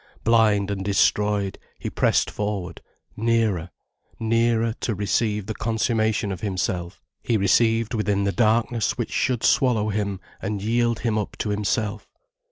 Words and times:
Blind 0.23 0.71
and 0.71 0.83
destroyed, 0.83 1.59
he 1.77 1.87
pressed 1.91 2.31
forward, 2.31 2.81
nearer, 3.15 3.69
nearer, 4.19 4.73
to 4.79 4.95
receive 4.95 5.45
the 5.45 5.53
consummation 5.53 6.31
of 6.31 6.41
himself, 6.41 7.03
he 7.21 7.37
received 7.37 7.93
within 7.93 8.23
the 8.23 8.31
darkness 8.31 8.97
which 8.97 9.11
should 9.11 9.43
swallow 9.43 9.89
him 9.89 10.19
and 10.41 10.59
yield 10.63 11.01
him 11.01 11.19
up 11.19 11.37
to 11.37 11.49
himself. 11.49 12.07